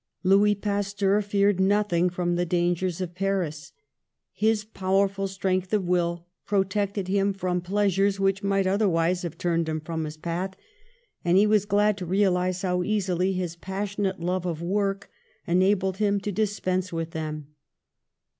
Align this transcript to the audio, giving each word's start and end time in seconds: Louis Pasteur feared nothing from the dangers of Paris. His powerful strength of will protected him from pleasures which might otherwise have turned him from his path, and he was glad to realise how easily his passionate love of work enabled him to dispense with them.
Louis 0.23 0.55
Pasteur 0.55 1.21
feared 1.21 1.59
nothing 1.59 2.09
from 2.09 2.33
the 2.33 2.43
dangers 2.43 3.01
of 3.01 3.13
Paris. 3.13 3.71
His 4.33 4.63
powerful 4.63 5.27
strength 5.27 5.71
of 5.73 5.83
will 5.85 6.25
protected 6.47 7.07
him 7.07 7.33
from 7.33 7.61
pleasures 7.61 8.19
which 8.19 8.41
might 8.41 8.65
otherwise 8.65 9.21
have 9.21 9.37
turned 9.37 9.69
him 9.69 9.79
from 9.79 10.05
his 10.05 10.17
path, 10.17 10.55
and 11.23 11.37
he 11.37 11.45
was 11.45 11.65
glad 11.65 11.97
to 11.97 12.07
realise 12.07 12.63
how 12.63 12.81
easily 12.81 13.33
his 13.33 13.55
passionate 13.55 14.19
love 14.19 14.47
of 14.47 14.59
work 14.59 15.11
enabled 15.45 15.97
him 15.97 16.19
to 16.21 16.31
dispense 16.31 16.91
with 16.91 17.11
them. 17.11 17.49